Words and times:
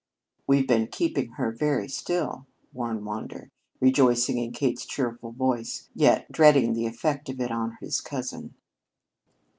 "We've 0.47 0.67
been 0.67 0.87
keeping 0.87 1.33
her 1.33 1.51
very 1.51 1.87
still," 1.87 2.47
warned 2.73 3.05
Wander, 3.05 3.51
rejoicing 3.79 4.39
in 4.39 4.51
Kate's 4.51 4.83
cheerful 4.83 5.31
voice, 5.31 5.89
yet 5.93 6.31
dreading 6.31 6.73
the 6.73 6.87
effect 6.87 7.29
of 7.29 7.39
it 7.39 7.51
on 7.51 7.77
his 7.81 8.01
cousin. 8.01 8.55